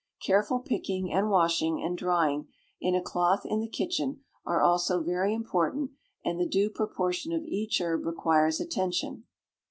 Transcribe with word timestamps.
Careful 0.25 0.57
picking, 0.61 1.11
and 1.13 1.29
washing, 1.29 1.79
and 1.83 1.95
drying 1.95 2.47
in 2.79 2.95
a 2.95 3.03
cloth, 3.03 3.43
in 3.45 3.59
the 3.59 3.69
kitchen, 3.69 4.21
are 4.43 4.59
also 4.59 5.03
very 5.03 5.31
important, 5.31 5.91
and 6.25 6.39
the 6.39 6.49
due 6.49 6.71
proportion 6.71 7.31
of 7.31 7.43
each 7.45 7.79
herb 7.79 8.03
requires 8.07 8.59
attention. 8.59 9.25